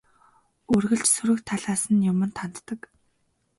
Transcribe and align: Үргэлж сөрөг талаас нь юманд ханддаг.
Үргэлж 0.73 1.05
сөрөг 1.15 1.39
талаас 1.49 1.83
нь 1.93 2.05
юманд 2.11 2.35
ханддаг. 2.39 2.81